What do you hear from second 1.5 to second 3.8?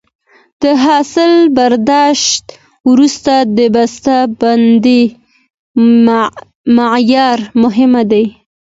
برداشت وروسته د